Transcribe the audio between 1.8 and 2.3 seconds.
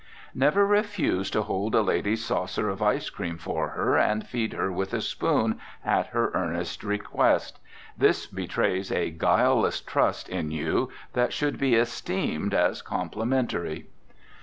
lady's